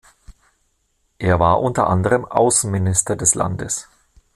[1.19, 3.87] Er war unter anderem Außenminister des Landes.